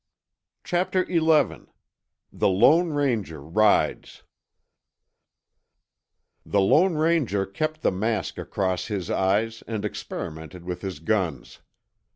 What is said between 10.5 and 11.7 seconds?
with his guns.